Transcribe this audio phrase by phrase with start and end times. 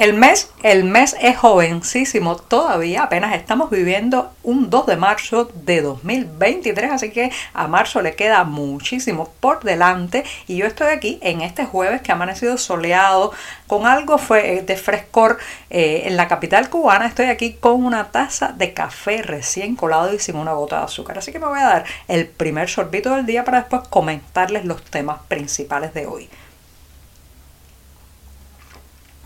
[0.00, 5.82] El mes, el mes es jovencísimo todavía, apenas estamos viviendo un 2 de marzo de
[5.82, 10.24] 2023, así que a marzo le queda muchísimo por delante.
[10.46, 13.32] Y yo estoy aquí en este jueves que ha amanecido soleado
[13.66, 15.36] con algo de frescor
[15.68, 20.18] eh, en la capital cubana, estoy aquí con una taza de café recién colado y
[20.18, 23.26] sin una gota de azúcar, así que me voy a dar el primer sorbito del
[23.26, 26.30] día para después comentarles los temas principales de hoy.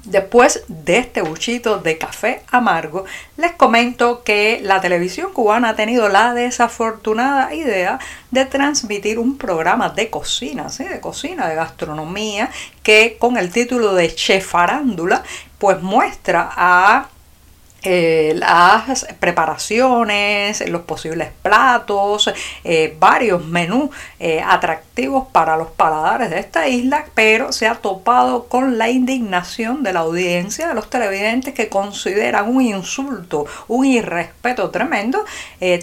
[0.04, 3.06] Después de este buchito de café amargo,
[3.38, 7.98] les comento que la televisión cubana ha tenido la desafortunada idea
[8.30, 10.84] de transmitir un programa de cocina, ¿sí?
[10.84, 12.50] de cocina, de gastronomía,
[12.82, 15.22] que con el título de Chefarándula,
[15.58, 17.08] pues muestra a
[17.86, 22.32] eh, las preparaciones, los posibles platos,
[22.64, 28.44] eh, varios menús eh, atractivos para los paladares de esta isla, pero se ha topado
[28.44, 34.70] con la indignación de la audiencia, de los televidentes que consideran un insulto, un irrespeto
[34.70, 35.22] tremendo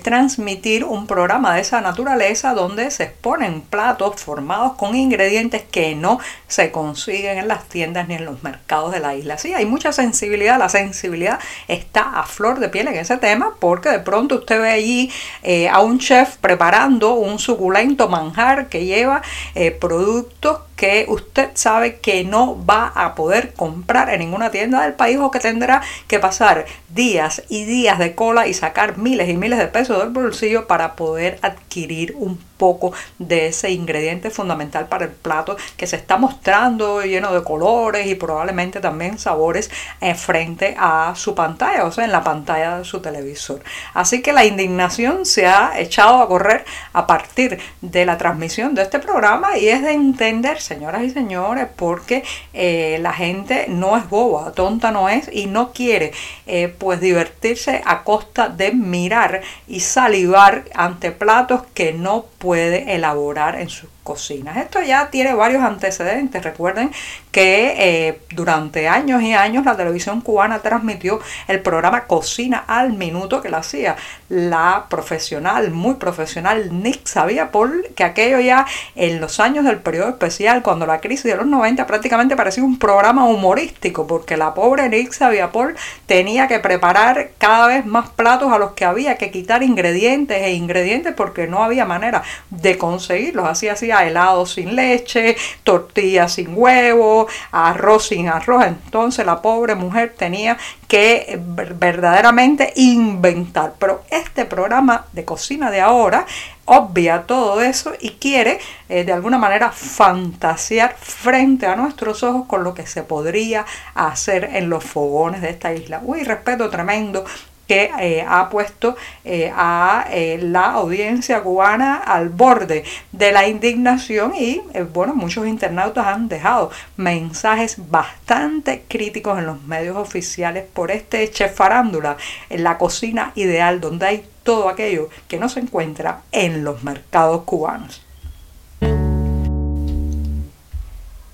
[0.04, 6.20] transmitir un programa de esa naturaleza donde se exponen platos formados con ingredientes que no
[6.48, 9.38] se consiguen en las tiendas ni en los mercados de la isla.
[9.38, 13.52] Sí, hay mucha sensibilidad, la sensibilidad está está a flor de piel en ese tema
[13.59, 15.11] porque de pronto usted ve allí
[15.44, 19.22] eh, a un chef preparando un suculento manjar que lleva
[19.56, 24.94] eh, productos que usted sabe que no va a poder comprar en ninguna tienda del
[24.94, 29.38] país o que tendrá que pasar días y días de cola y sacar miles y
[29.38, 35.06] miles de pesos del bolsillo para poder adquirir un poco de ese ingrediente fundamental para
[35.06, 40.76] el plato que se está mostrando lleno de colores y probablemente también sabores en frente
[40.78, 43.64] a su pantalla, o sea, en la pantalla de su televisor.
[43.94, 48.84] Así que la indignación se ha echado a correr a partir de la transmisión de
[48.84, 52.23] este programa y es de entenderse señoras y señores, porque
[52.54, 56.14] eh, la gente no es boba, tonta no es y no quiere
[56.48, 63.60] eh, pues divertirse a costa de mirar y salivar ante platos que no puede elaborar
[63.60, 64.58] en sus cocinas.
[64.58, 66.44] Esto ya tiene varios antecedentes.
[66.44, 66.92] Recuerden
[67.32, 73.42] que eh, durante años y años la televisión cubana transmitió el programa Cocina al Minuto
[73.42, 73.95] que la hacía
[74.30, 80.10] la profesional, muy profesional Nick Sabía por que aquello ya en los años del periodo
[80.10, 84.90] especial, cuando la crisis de los 90 prácticamente parecía un programa humorístico, porque la pobre
[84.90, 85.76] Nick Sabía por
[86.06, 90.54] tenía que preparar cada vez más platos a los que había que quitar ingredientes e
[90.54, 93.48] ingredientes porque no había manera de conseguirlos.
[93.48, 98.66] Así así helado sin leche, tortilla sin huevo, arroz sin arroz.
[98.66, 100.58] Entonces la pobre mujer tenía
[100.88, 103.74] que verdaderamente inventar.
[103.80, 106.26] Pero este programa de cocina de ahora
[106.66, 112.64] obvia todo eso y quiere eh, de alguna manera fantasear frente a nuestros ojos con
[112.64, 116.02] lo que se podría hacer en los fogones de esta isla.
[116.04, 117.26] Uy, respeto tremendo
[117.71, 122.83] que eh, ha puesto eh, a eh, la audiencia cubana al borde
[123.14, 124.61] de la indignación y
[124.92, 131.56] bueno, muchos internautas han dejado mensajes bastante críticos en los medios oficiales por este chef
[131.56, 132.18] farándula
[132.50, 137.44] en la cocina ideal donde hay todo aquello que no se encuentra en los mercados
[137.44, 138.01] cubanos.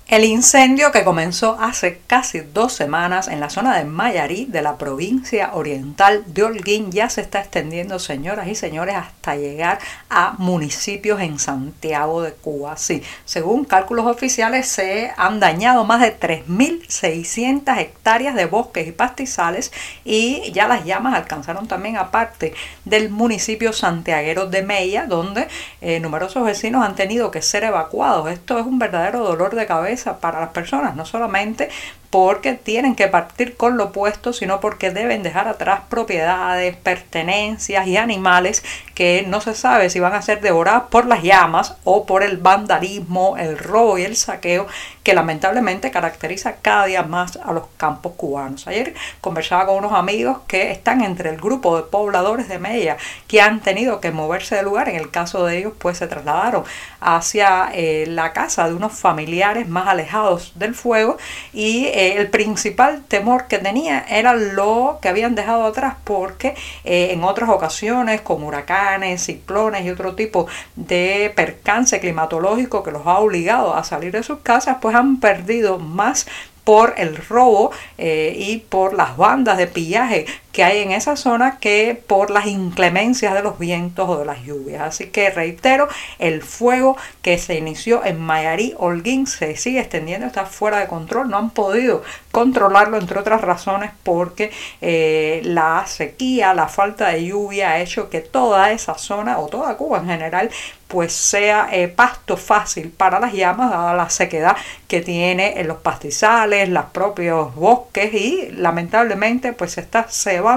[0.08, 4.78] El incendio que comenzó hace casi dos semanas en la zona de Mayarí de la
[4.78, 11.20] provincia oriental de Holguín ya se está extendiendo, señoras y señores, hasta llegar a municipios
[11.20, 12.78] en Santiago de Cuba.
[12.78, 19.72] Sí, según cálculos oficiales se han dañado más de 3.600 hectáreas de bosques y pastizales
[20.06, 22.54] y ya las llamas alcanzaron también aparte
[22.86, 25.48] del municipio santiaguero de Mella, donde
[25.82, 28.30] eh, numerosos vecinos han tenido que ser evacuados.
[28.30, 31.68] Esto es un verdadero dolor de cabeza para las personas, no solamente
[32.10, 37.96] porque tienen que partir con lo opuesto, sino porque deben dejar atrás propiedades, pertenencias y
[37.96, 38.64] animales
[38.98, 42.36] que no se sabe si van a ser devorados por las llamas o por el
[42.36, 44.66] vandalismo, el robo y el saqueo
[45.04, 48.66] que lamentablemente caracteriza cada día más a los campos cubanos.
[48.66, 52.96] Ayer conversaba con unos amigos que están entre el grupo de pobladores de Mella
[53.28, 54.88] que han tenido que moverse de lugar.
[54.88, 56.64] En el caso de ellos, pues se trasladaron
[57.00, 61.18] hacia eh, la casa de unos familiares más alejados del fuego
[61.52, 67.12] y eh, el principal temor que tenía era lo que habían dejado atrás porque eh,
[67.12, 68.87] en otras ocasiones con huracanes,
[69.18, 70.46] ciclones y otro tipo
[70.76, 75.78] de percance climatológico que los ha obligado a salir de sus casas, pues han perdido
[75.78, 76.26] más
[76.64, 80.26] por el robo eh, y por las bandas de pillaje
[80.58, 84.42] que hay en esa zona que por las inclemencias de los vientos o de las
[84.42, 84.82] lluvias.
[84.82, 85.86] Así que reitero,
[86.18, 91.30] el fuego que se inició en Mayarí, Holguín, se sigue extendiendo, está fuera de control,
[91.30, 92.02] no han podido
[92.32, 94.50] controlarlo entre otras razones porque
[94.80, 99.76] eh, la sequía, la falta de lluvia ha hecho que toda esa zona o toda
[99.76, 100.50] Cuba en general
[100.88, 104.56] pues sea eh, pasto fácil para las llamas dada la sequedad
[104.88, 110.47] que tiene en los pastizales, los propios bosques y lamentablemente pues se está cebando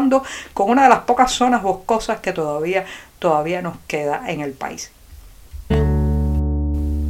[0.54, 2.86] con una de las pocas zonas boscosas que todavía,
[3.20, 4.92] todavía nos queda en el país.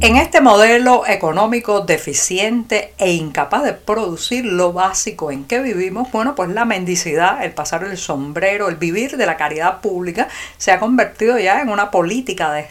[0.04, 6.34] En este modelo económico deficiente e incapaz de producir lo básico en que vivimos, bueno,
[6.34, 10.26] pues la mendicidad, el pasar el sombrero, el vivir de la caridad pública
[10.58, 12.62] se ha convertido ya en una política de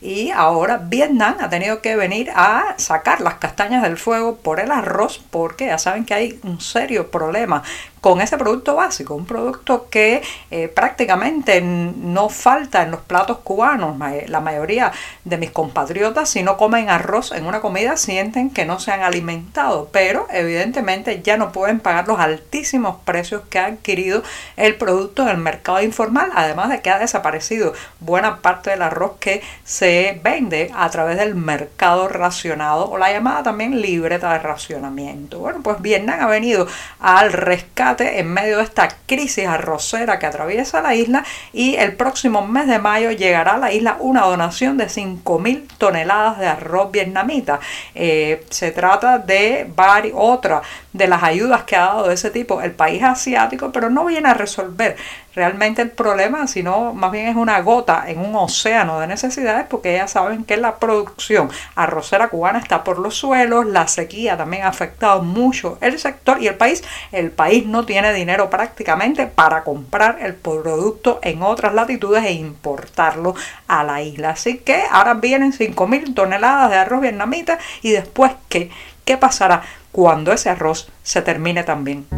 [0.00, 4.72] y ahora Vietnam ha tenido que venir a sacar las castañas del fuego por el
[4.72, 7.62] arroz porque ya saben que hay un serio problema
[8.06, 10.22] con ese producto básico, un producto que
[10.52, 13.96] eh, prácticamente no falta en los platos cubanos.
[14.28, 14.92] La mayoría
[15.24, 19.02] de mis compatriotas, si no comen arroz en una comida, sienten que no se han
[19.02, 24.22] alimentado, pero evidentemente ya no pueden pagar los altísimos precios que ha adquirido
[24.56, 29.14] el producto en el mercado informal, además de que ha desaparecido buena parte del arroz
[29.18, 29.25] que
[29.64, 35.38] se vende a través del mercado racionado o la llamada también libreta de racionamiento.
[35.38, 36.66] Bueno, pues Vietnam ha venido
[37.00, 42.46] al rescate en medio de esta crisis arrocera que atraviesa la isla y el próximo
[42.46, 47.60] mes de mayo llegará a la isla una donación de 5.000 toneladas de arroz vietnamita.
[47.94, 49.66] Eh, se trata de
[50.14, 50.62] otra
[50.92, 54.28] de las ayudas que ha dado de ese tipo el país asiático, pero no viene
[54.28, 54.96] a resolver
[55.36, 59.92] realmente el problema, sino más bien es una gota en un océano de necesidades, porque
[59.92, 64.68] ya saben que la producción arrocera cubana está por los suelos, la sequía también ha
[64.68, 70.18] afectado mucho el sector y el país, el país no tiene dinero prácticamente para comprar
[70.22, 73.34] el producto en otras latitudes e importarlo
[73.68, 74.30] a la isla.
[74.30, 78.70] Así que ahora vienen 5.000 toneladas de arroz vietnamita y después ¿qué?
[79.04, 79.62] ¿Qué pasará
[79.92, 82.15] cuando ese arroz se termine también?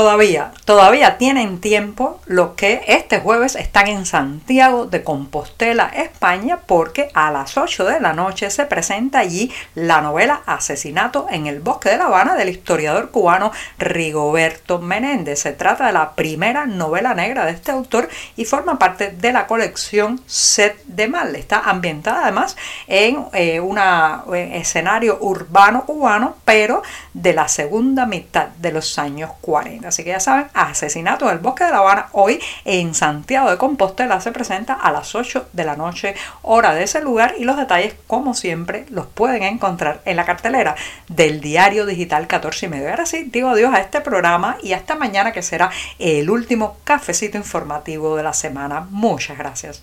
[0.00, 7.10] Todavía, todavía tienen tiempo los que este jueves están en Santiago de Compostela, España, porque
[7.12, 11.90] a las 8 de la noche se presenta allí la novela Asesinato en el Bosque
[11.90, 15.40] de La Habana del historiador cubano Rigoberto Menéndez.
[15.40, 19.46] Se trata de la primera novela negra de este autor y forma parte de la
[19.46, 21.36] colección Set de Mal.
[21.36, 22.56] Está ambientada además
[22.86, 23.78] en eh, un
[24.32, 26.82] escenario urbano cubano, pero
[27.12, 29.89] de la segunda mitad de los años 40.
[29.90, 34.20] Así que ya saben, Asesinato del Bosque de La Habana hoy en Santiago de Compostela
[34.20, 37.96] se presenta a las 8 de la noche, hora de ese lugar y los detalles,
[38.06, 40.76] como siempre, los pueden encontrar en la cartelera
[41.08, 42.88] del diario digital 14 y medio.
[42.88, 47.36] Ahora sí, digo adiós a este programa y hasta mañana que será el último cafecito
[47.36, 48.86] informativo de la semana.
[48.90, 49.82] Muchas gracias.